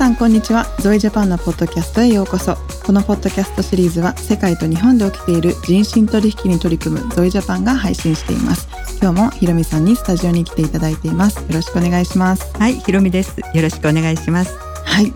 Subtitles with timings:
[0.00, 0.64] さんこんにちは。
[0.78, 2.56] ゾイジャパンのポッドキャストへようこそ。
[2.86, 8.66] このポッドキャストシリーズは世界と日本で起きている人身取引に取り組むゾイジャパンが配信しています。
[9.02, 11.40] 今日もひろみさんにスタジオに来ていただいています。
[11.40, 12.50] よろしくお願いします。
[12.56, 13.40] はいひろみです。
[13.40, 14.56] よろしくお願いします。
[14.86, 15.12] はい。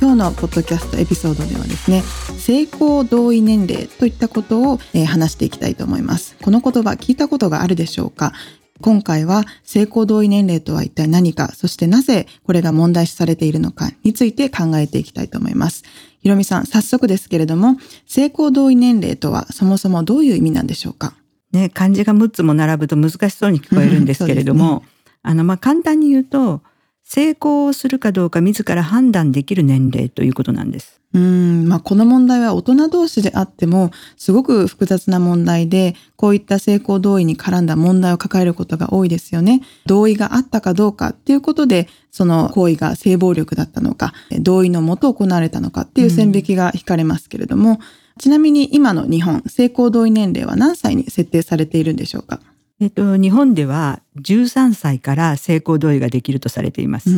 [0.00, 2.02] 今日のポッドキャストエピソードではですね
[2.38, 6.36] 性交同意年齢といったことを、えー、話していきたいと思います。
[6.40, 8.32] この言葉聞いたことがあるでしょうか？
[8.80, 15.84] 今回は性交同意年齢とは一体何か、そしてなぜこれが問題視されているのかについて考えていきたいと思います。
[16.22, 17.76] ひろみさん、早速ですけれども、
[18.06, 21.14] 性交同意年齢とはそもそもどういう意味なんでしょうか？
[21.52, 24.88] ね、漢字が6つも並ぶと難しそうに聞こえるんですけれども、ね、
[25.22, 26.62] あの、まあ、簡単に言うと、
[27.04, 31.00] 成功をするかどうか自ら判断できる年齢ということなんです。
[31.12, 39.60] うん、まあ、この問題は大人同士であってもすごく複雑な問題でこういった性交同意に絡んだ問題を抱えることが多いですよね。
[39.86, 47.78] 同意があったかどうかっていうことでその行為が性暴力だったのか同意のもと行われたのかっていう線引きが引かれますけれども、うん、
[48.20, 52.38] ちなみに今の日本性交同意年齢は何歳に設定されているんでしょうか？
[52.80, 57.10] えっと、日本では13歳から性交同意ができるとされています。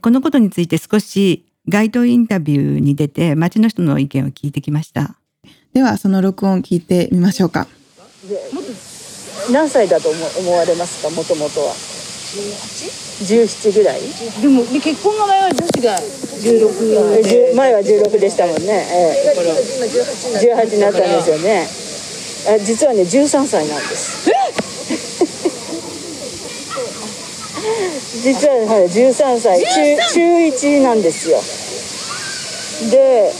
[0.00, 5.16] このことについて少し街頭インタビューに出て街の人の意見を聞いてきました。
[5.72, 7.66] ではその録音を聞いてみましょうか。
[9.50, 11.10] 何歳だと思思われますか？
[11.10, 11.74] もともとは。
[11.74, 14.00] 17ぐらい？
[14.40, 19.38] でも結婚の前は女子が16前は16でしたもんね、ええ、
[20.54, 21.66] 18になったんですよね。
[22.48, 24.28] あ実はね13歳なんです
[28.22, 31.40] 実は、はい、13歳中中1なんですよ。
[32.90, 33.32] で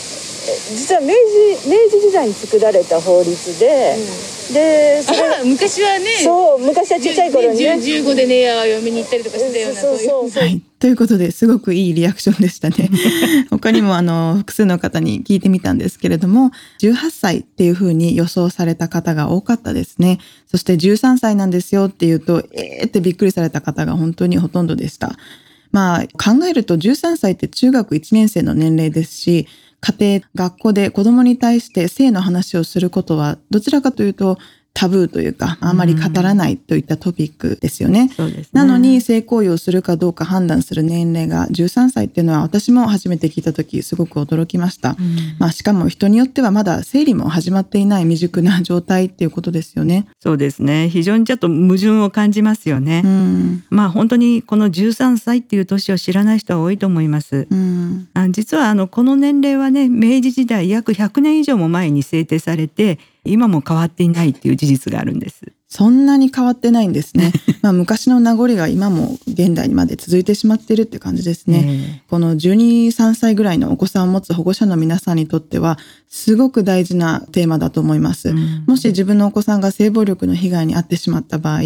[0.75, 7.75] 実は明治明治時代に作られた法律で、うん、でそれ昔はねそう昔はちっちゃい頃にね。
[7.75, 10.43] 15でね嫁に行ったりとかしてたようなそうそうそう。
[10.43, 10.61] はい。
[10.79, 12.91] ということですごくいいリアクションでしたね。
[13.51, 20.19] 他にもあの複数の方に聞いてみたんですけれども18歳っていうふうに予想された方が多かったですね。
[20.51, 25.17] そして13歳なんですよっていうとえーってびっくりされた方が本当にほとんどでした。
[25.71, 29.47] まあ考えると13歳って中学1年生の年齢ですし
[29.83, 34.39] 家庭、学校で子供に対して性の話をすることは、どちらかというと、
[34.75, 38.11] タブーというか、あまり語らないといったトピックですよね。
[38.19, 44.91] うん、ねなのに、性行為をするかどうか判断する年齢が13歳っていうのは、私も初めて聞いた時、すごく驚きました。
[44.91, 50.09] うん、まあ、しかも人によってはまだ生理も始まっていない未熟な状態っていうことですよね。
[50.21, 50.89] そうですね。
[50.89, 53.03] 非常にちょっと矛盾を感じますよね。
[53.05, 57.47] うん、まあ、本当にこの13歳っていう年を知らない人は多いと思います。
[57.51, 65.53] うん、あ実は、あの、この年齢はね、明治時代約100年以上も前に制定されて、今も変わっていないっていう事実があるんです。
[65.69, 67.33] そんなに変わってないんですね。
[67.63, 72.03] まあ昔の名残が今も現代にまで続いてしまっているって感じですね。
[72.11, 75.79] この12、3歳ぐらいのお子さんを持つ保護者の皆さんにとっては
[76.11, 78.31] すごく大事なテーマだと思います。
[78.31, 81.61] うん、もし自分のお子さんが性暴力の被害に遭ってしまった場合、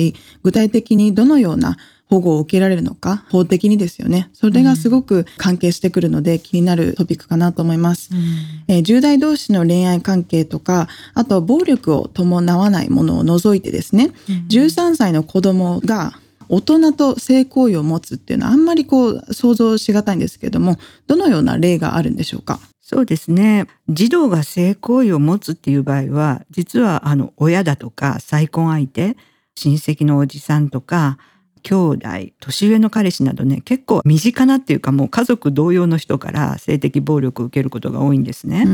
[0.44, 1.76] 具体的にどのような
[2.08, 4.30] 保護を受けられるのか、法的にですよね。
[4.32, 8.10] それがすごく関係してくるので気になるトピックかなと思います。
[8.12, 8.20] うん、
[8.68, 16.12] えー、10代同士の恋愛関係とか、あと暴力を伴わないものを除いてですね、うん、13歳の子供が
[16.48, 20.78] 大人と性行為を持つっていうのはあんまりこう想像しがたいんですけれども、
[21.08, 22.60] どのような例があるんでしょうか？
[22.80, 23.66] そうですね。
[23.88, 29.16] 児童が性行為を持つっていう場合は、実はあの親だとか再婚相手、
[29.56, 31.18] 親戚のおじさんとか、
[31.66, 38.64] 兄弟、年上の彼氏などね、結構身近なっていうかもう家族同様の人から性的暴力を受けることが多いんですね。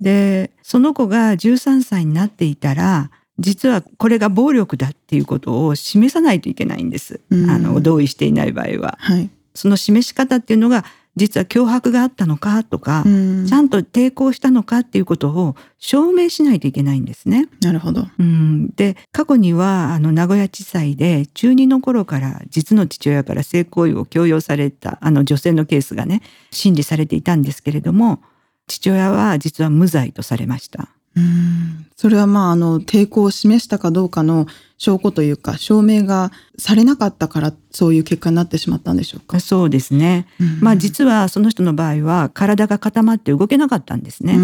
[0.00, 7.20] で、その子が13歳になっていたら、実はこれが暴力だっていうことを示さないといけないんです。
[7.30, 8.96] あの同意していない場合は。
[9.00, 12.64] はい、その示し方っていうのが実は脅迫があったのか？
[12.64, 17.48] とか、うん、ちゃんと抵抗したのかっていうことを証明しないといけないんですね。
[17.60, 18.06] なるほど。
[18.18, 28.20] うん、で過去にはあの名古屋地裁で中2の頃から実の父親から性行為を強要されたあの女性のケースがね審理されていたんですけれども
[28.66, 30.88] 父親は実は無罪とされました。
[31.16, 31.86] うん。
[31.96, 34.46] それはまああの抵抗を示したかどうかの
[34.78, 39.38] 証拠というか証明がされなかったからそういう結果になってしまったんでしょうか？
[39.38, 40.26] そうですね、
[40.60, 44.36] まあ実はその人の場合は体が固まって動けなかったんですね。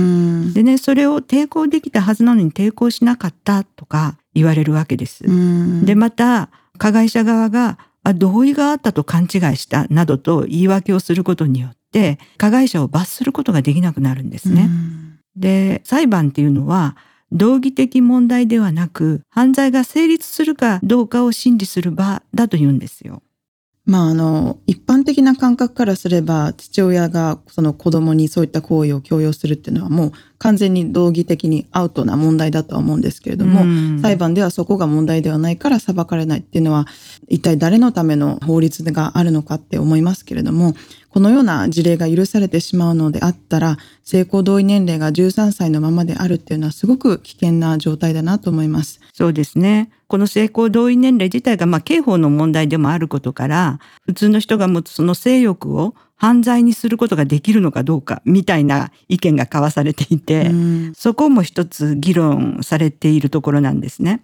[0.54, 5.24] でねそれを抵抗できたはずなのに抵抗しなかったとか言われるわけです。
[5.84, 14.70] でまた加害者側があ同意があったと勘違いしたなどと言い訳をすることによって加害者を罰することができなくなるんですね。
[15.36, 16.96] で裁判っていうのは
[17.32, 23.22] 道義的問題ではなく犯罪が成立するかどうかを審理する場だと言うんですよ。
[23.90, 36.86] まあ、あの、一般的な感覚からすれば、父親がその子供にそういった行為を強要するっていうのはもう完全に道義的にアウトな問題だとは思うんですけれども、うん裁判ではそこが問題ではないから裁かれないっていうのは、
[37.26, 40.74] 一体誰のための法律があるのかって思いますけれども、
[41.08, 49.00] このような事例が許されてしまうのであったら、性交同意年齢が13歳のままであるっていうのはすごく危険な状態だなと思います。
[49.12, 49.90] そうですね。
[50.10, 64.20] この性交同意年齢自体がまあ刑法の問題でもあることから、普通の人が持つその性欲を犯罪にすることができるのかどうかみたいな意見が交わされていて、うんそこも一つ議論されているところなんですね。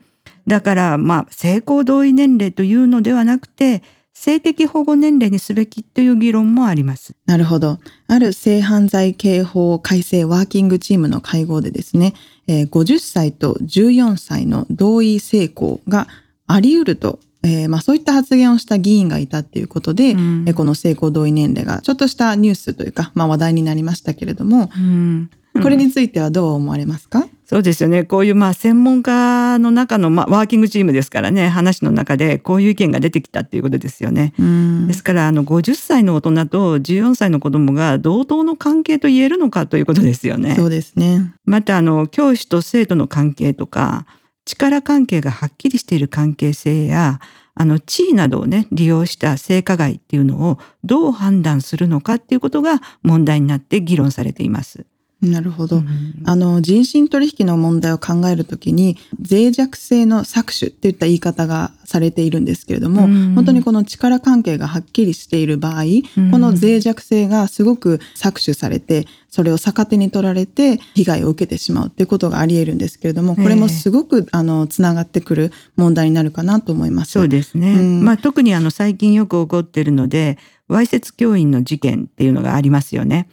[0.49, 7.15] だからまあ性交同意年齢というのではなくて、性的保護年齢にすべきという議論もあります。
[7.27, 7.79] なるほど。
[8.09, 12.15] ある性犯罪刑法改正ワーキングチームの会合でですね、
[12.49, 16.07] えー50歳と14歳の同意性交が
[16.47, 20.45] あり得ると、えーまあ、そういった発言をした議員がいたっていうことで、うん。
[20.47, 25.31] えーこの性交同意年齢がちょっとしたニュースというか、まあ、話題になりましたけれども、うん。
[25.63, 28.03] これについてはどう思われますか、そうですよね。
[28.03, 34.35] こういうまあ専門家の中のまあワーキングチームですからね、話の中でこういう意見が出てきたっていうことですよね。
[34.39, 40.65] うんですからあの50歳の大人と14歳の子供が同等の関係と言えるのかということですよねそ。
[40.65, 41.33] うですね。
[41.45, 44.07] またあの教師と生徒の関係とか
[44.45, 47.21] 力関係がはっきりしている関係性や
[47.55, 54.85] あの地位などをね利用した性加害っていうのをどう判断するのかっていうことが問題になって議論されています。
[55.23, 55.77] なるほど。
[55.77, 55.87] うん
[56.25, 58.99] あの人身取引の問題を考えるときに
[59.31, 65.83] 脆弱性の搾取っていった言い方がされているんですけれども、うん本当にこの力関係がはっきりしている場合、
[66.17, 77.13] うんこの脆弱性がすごく搾取されてそれを逆手に取られて被害を受けてしまうっていうことがあり得るんですけれどもこれもすごくあのつながってくる問題になるかなと思います。
[77.13, 77.75] そうですね。
[77.75, 83.29] うんまあ特にあの最近よく起こっているので、わいせつ教員の事件っていうのがありますよね。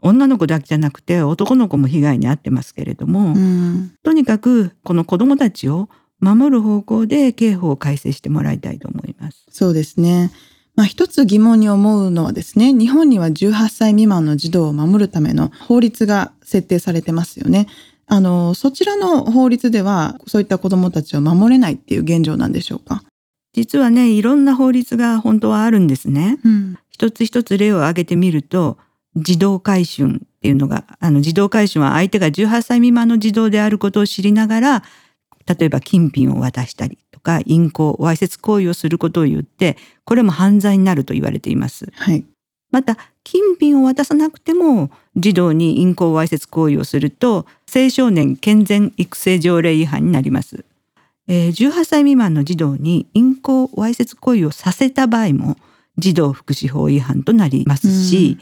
[0.00, 5.88] 女の子だけじゃなくて男の子も被害に遭ってますけれども、うんとにかくこの子供たちを
[6.20, 9.46] 守る方向で刑法を改正してもらいたいと思います。
[9.50, 10.32] そうですね。
[10.74, 17.66] まあ、一つ疑問に思うのはですね、日本には18歳未満の児童を守るための法律が設定されてますよね。
[18.06, 23.02] あの、そちらの法律では、そういった子供たちを守れないっていう現状なんでしょうか？
[23.54, 26.38] 実はね、いろんな法律が本当はあるんですね。
[26.44, 26.78] うん。
[26.90, 28.78] 一つ一つ例を挙げてみると、
[29.18, 34.82] 児童回春っていうのが、あの児童回春は相手が18歳未満の児童であることを知りながら、
[35.46, 41.90] 例えば金品を渡したりとか、淫行、わいせつ行為をすることを言って、これも犯罪になると言われています。
[41.94, 42.24] はい。
[42.70, 50.64] また、金品を渡さなくても、児童に淫行わいせつ行為をすると、青少年健全育成条例違反になります。
[51.26, 55.56] えー18歳未満の児童に淫行わいせつ行為をさせた場合も、
[55.96, 58.38] 児童福祉法違反となりますし、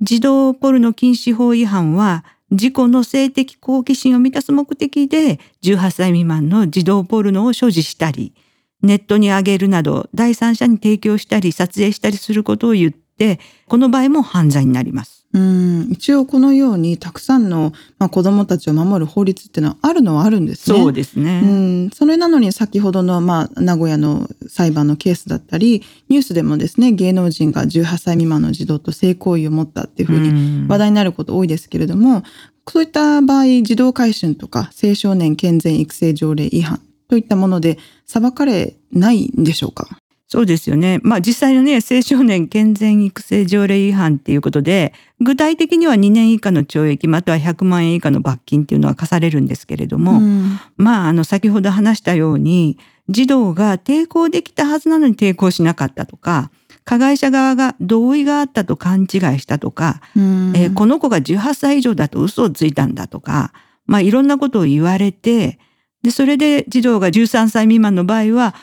[0.00, 8.32] 児童ポルノ禁止法違反は、自己の性的好奇心を満たす目的で、18歳未満の児童ポルノを所持したり、
[8.80, 15.17] ネットに上げるなど、第三者に提供したり、撮影したりすることを言って、この場合も犯罪になります。
[15.34, 15.88] うん。
[15.90, 20.78] 一応このようにたくさんの、まあ、子供たちを守る法律っていうのはあるのはあるんですね。
[20.78, 21.42] そうですね。
[21.44, 32.22] うん、それなのに先ほどの、まあ、名古屋の裁判のケースだったり、ニュースでもですね、芸能人が18歳未満の児童と性行為を持ったっていうふうにうん話題になること多いですけれども、
[32.70, 39.88] そういった場合、児童回春とか青少年健全育成条例違反といったもので裁かれないんでしょうか？
[40.30, 41.00] そうですよね。
[41.02, 56.50] まあ実際のね、青少年健全育成条例違反っていうことで、具体的には2年以下の懲役または100万円以下の罰金っていうのは課されるんですけれども、うんまああの先ほど話したように、児童が抵抗できたはずなのに抵抗しなかったとか、
[56.84, 59.08] 加害者側が同意があったと勘違い
[59.38, 63.54] したとか、うんえーこの子が18歳以上だと嘘をついたんだとか、
[63.86, 65.58] まあいろんなことを言われて、
[66.02, 68.54] で、それで児童が13歳未満の場合は、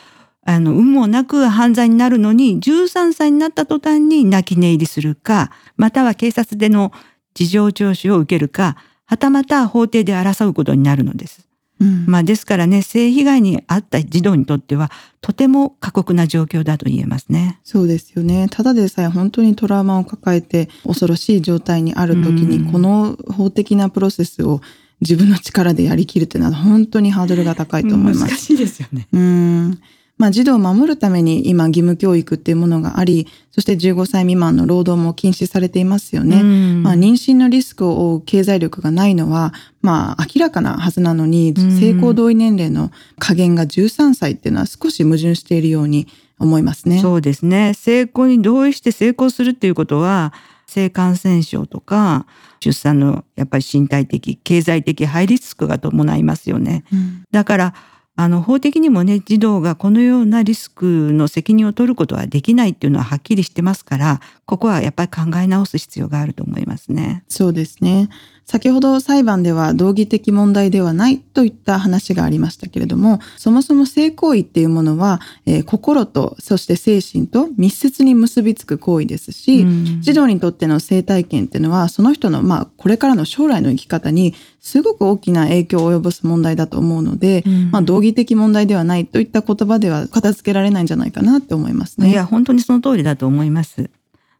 [0.46, 6.92] あの、運もなく犯罪になるのに、13歳になった途端に泣き寝入りするか、または警察での
[7.34, 11.46] 事情聴取を受けるか、はたまた法廷で争うことになるのです。
[11.78, 17.60] うんまあですからね、性被害に遭った児童にとっては、とても過酷な状況だと言えますね。
[17.64, 18.46] そうですよね。
[18.50, 24.60] ただでさえ本当にトラウマを抱えて恐ろしい状態にある時に、うんこの法的なプロセスを
[25.00, 28.20] 自分の力でやりきるっていうのは本当にハードルが高いと思います。
[28.20, 29.08] 難しいですよね。
[29.12, 29.80] うん。
[30.18, 36.40] まあ、児童を守るために今義務教育っていうものがあり、そして15歳未満の労働も禁止されていますよね。
[36.40, 46.06] うんまあ、妊娠のリスクを負う経済力がないのは、まあ、明らかなはずなのに、うん性交同意年齢の加減が13歳っていうのは少し矛盾しているように
[46.38, 47.00] 思いますね。
[47.00, 47.74] そうですね。
[47.74, 50.32] 成功に同意して成功するっていうことは、
[50.66, 52.26] 性感染症とか、
[52.60, 56.84] 出産のやっぱり身体的、経済的ハイリスクが伴いますよね。
[56.92, 57.74] うんだから、
[58.18, 67.24] あの、法的にもね、児童がこのようなリスクの責任を取ることはできないっていうのははっきりしてますから、ここはやっぱり考え直す必要があると思いますね。
[67.28, 68.08] そうですね。
[68.48, 92.10] 先ほど裁判では道義的問題ではないといった話がありましたけれども、そもそも性行為っていうものは、えー心とそして精神と密接に結びつく行為ですし、うん児童にとっての性体験っていうのは、その人のまあこれからの将来の生き方にすごく大きな影響を及ぼす問題だと思うので、うんまあ道義的問題ではないといった言葉では片付けられないんじゃないかなって思いますね。
[92.10, 93.90] いや、本当にその通りだと思います。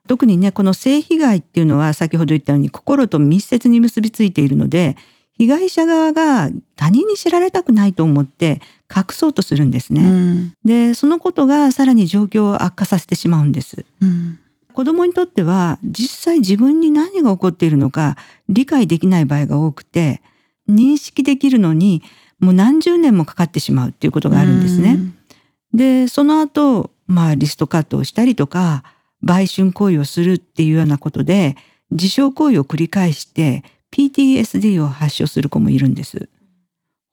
[0.07, 4.97] 特にね、この性被害っていうのは先ほど言ったように心と密接に結びついているので、
[5.39, 8.61] 被害者側が他人に知られたくないと思って
[8.95, 10.03] 隠そうとするんですね。
[10.03, 13.85] うんで、そのことがさらに状況を悪化させてしまうんです。
[14.01, 14.39] うん
[14.73, 18.19] 子供にとっては実際自分に何が起こっているのか
[18.51, 20.21] 理解できない場合が多くて、
[20.69, 22.03] 認識できるのに
[22.41, 24.99] もう何十年もかかってしまうっていうことがあるんですね。
[25.73, 28.85] で、その後、まあリストカットをしたりとか、
[29.23, 31.57] 売春行為をするっていうようなことで、
[31.91, 36.29] 自傷行為を繰り返して PTSD を発症する子もいるんです。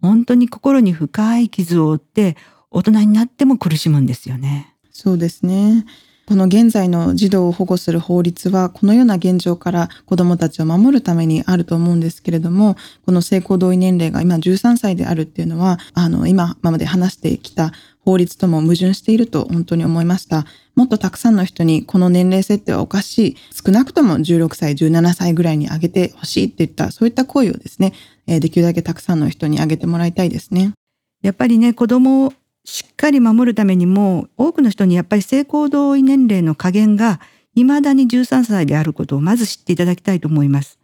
[0.01, 2.35] 本当に心に深い傷を負って、
[2.71, 4.75] 大人になっても苦しむんですよね。
[4.91, 5.85] そうですね。
[6.25, 17.73] この現在の児童を保護する法律は、このような現状から子どもたちを守るためにあると思うんですけれども、この性交同意年齢が今13歳であるっていうのは、あの、今まで話してきた
[18.05, 20.45] 法律とも矛盾していると本当に思いました。
[20.75, 23.37] もっとたくさんの人にこの年齢設定はおかしい。
[23.65, 27.93] 少なくとも16歳、17歳ぐらいに上げてほしいっていった、そういった行為をですね、
[28.25, 30.73] できるだけたくさんの人に上げてもらいたいですね。
[31.21, 32.33] やっぱりね、子供を
[32.65, 37.21] しっかり守るためにも、多くの人にやっぱり性行同意年齢の加減が
[37.55, 40.79] 未だに13歳であることをまず知っていただきたいと思います。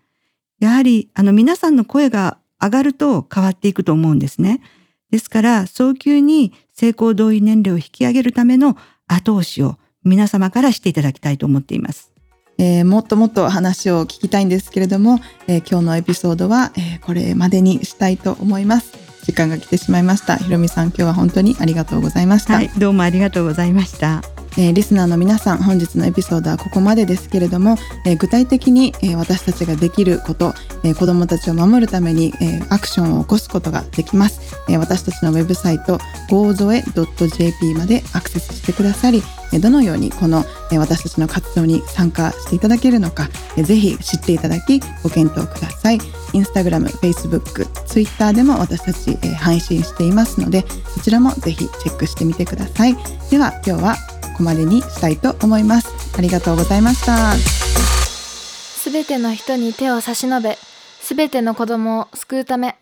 [0.60, 4.62] やはり、あの皆さんの声が上がると変わっていくと思うんですね。
[5.12, 12.12] ですから、早急に性行同意年齢を引き上げるための後押しを皆様からしていただきたいと思っています。
[12.58, 18.94] えーもっともっと話を聞きたいんですけれども、えー今日のエピソードは、えーこれまでにしたいと思います。
[19.24, 20.38] 時間が来てしまいました。
[20.38, 22.56] ひろみさん、今日は本当にありがとうございました。
[22.56, 24.39] はい、どうもありがとうございました。
[24.58, 30.54] えーリスナーの皆さん、本日のエピソードはここまでですけれども、えー具体的に、えー私たちができること、
[30.84, 34.42] えー子どもたちを守るために、えーアクションを起こすことができます。
[34.68, 39.24] えー私たちのウェブサイト gozoe.jp までアクセスしてくださり、
[39.62, 46.00] どのようにこの、私たちの活動に参加していただけるのか、ぜひ知っていただきご検討ください。
[46.34, 52.96] インスタグラム、フェイスブック、ツイッターでも私たち、配信していますので、そちらもぜひチェックしてみてください。
[53.32, 53.96] では今日は
[54.40, 56.18] こまでにしたいと思います。
[56.18, 57.34] ありがとうございました。
[57.34, 60.58] すべての人に手を差し伸べ、
[61.02, 62.78] すべての子供を救うため。